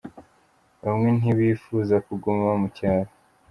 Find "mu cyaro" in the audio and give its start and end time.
2.61-3.11